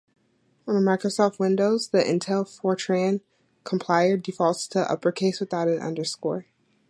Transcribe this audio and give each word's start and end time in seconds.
On 0.67 0.81
Microsoft 0.81 1.37
Windows, 1.37 1.89
the 1.89 1.99
Intel 1.99 2.43
Fortran 2.43 3.21
compiler 3.63 4.17
defaults 4.17 4.67
to 4.69 4.79
uppercase 4.91 5.39
without 5.39 5.67
an 5.67 5.77
underscore. 5.79 6.47